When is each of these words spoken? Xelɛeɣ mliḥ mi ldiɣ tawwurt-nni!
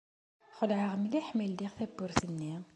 Xelɛeɣ 0.57 0.93
mliḥ 1.03 1.27
mi 1.35 1.45
ldiɣ 1.51 1.71
tawwurt-nni! 1.77 2.53